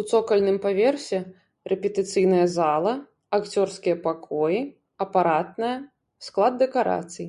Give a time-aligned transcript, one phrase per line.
[0.00, 1.18] У цокальным паверсе
[1.72, 2.92] рэпетыцыйная зала,
[3.36, 4.60] акцёрскія пакоі,
[5.06, 5.72] апаратная,
[6.28, 7.28] склад дэкарацый.